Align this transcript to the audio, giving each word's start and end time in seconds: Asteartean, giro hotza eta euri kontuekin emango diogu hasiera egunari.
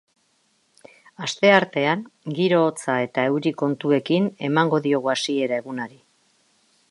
Asteartean, 1.25 2.01
giro 2.39 2.63
hotza 2.69 2.97
eta 3.09 3.27
euri 3.33 3.55
kontuekin 3.63 4.29
emango 4.49 4.79
diogu 4.87 5.13
hasiera 5.17 5.63
egunari. 5.63 6.01